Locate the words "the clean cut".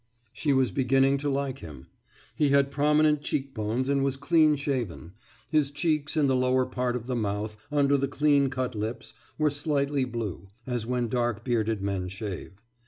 7.97-8.73